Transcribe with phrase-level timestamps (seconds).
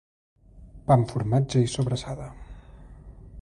[0.87, 2.31] Pa amb formatge i sobrassada